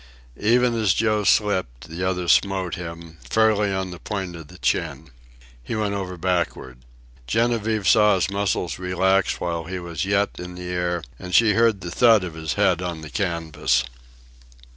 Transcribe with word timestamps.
Even 0.39 0.73
as 0.81 0.95
Joe 0.95 1.23
slipped 1.23 1.87
the 1.87 2.03
other 2.03 2.27
smote 2.27 2.73
him, 2.73 3.19
fairly 3.29 3.71
on 3.71 3.91
the 3.91 3.99
point 3.99 4.35
of 4.35 4.47
the 4.47 4.57
chin. 4.57 5.11
He 5.61 5.75
went 5.75 5.93
over 5.93 6.17
backward. 6.17 6.79
Genevieve 7.27 7.87
saw 7.87 8.15
his 8.15 8.27
muscles 8.31 8.79
relax 8.79 9.39
while 9.39 9.65
he 9.65 9.77
was 9.77 10.03
yet 10.03 10.39
in 10.39 10.55
the 10.55 10.69
air, 10.69 11.03
and 11.19 11.35
she 11.35 11.53
heard 11.53 11.81
the 11.81 11.91
thud 11.91 12.23
of 12.23 12.33
his 12.33 12.53
head 12.55 12.81
on 12.81 13.01
the 13.01 13.11
canvas. 13.11 13.83